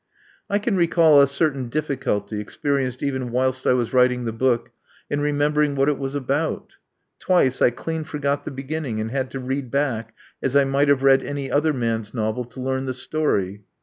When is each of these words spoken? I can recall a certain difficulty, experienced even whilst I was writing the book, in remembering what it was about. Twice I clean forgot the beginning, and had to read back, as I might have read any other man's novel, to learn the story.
I 0.49 0.57
can 0.57 0.77
recall 0.77 1.21
a 1.21 1.27
certain 1.27 1.69
difficulty, 1.69 2.39
experienced 2.39 3.03
even 3.03 3.29
whilst 3.31 3.67
I 3.67 3.73
was 3.73 3.93
writing 3.93 4.25
the 4.25 4.33
book, 4.33 4.71
in 5.11 5.21
remembering 5.21 5.75
what 5.75 5.89
it 5.89 5.99
was 5.99 6.15
about. 6.15 6.77
Twice 7.19 7.61
I 7.61 7.69
clean 7.69 8.03
forgot 8.03 8.43
the 8.43 8.49
beginning, 8.49 8.99
and 8.99 9.11
had 9.11 9.29
to 9.29 9.39
read 9.39 9.69
back, 9.69 10.15
as 10.41 10.55
I 10.55 10.63
might 10.63 10.87
have 10.87 11.03
read 11.03 11.21
any 11.21 11.51
other 11.51 11.71
man's 11.71 12.15
novel, 12.15 12.45
to 12.45 12.59
learn 12.59 12.87
the 12.87 12.95
story. 12.95 13.61